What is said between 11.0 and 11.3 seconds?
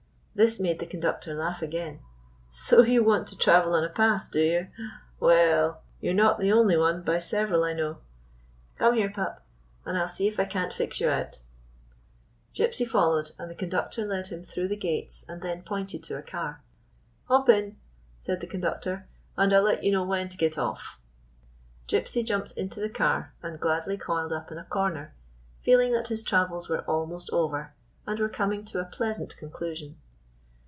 you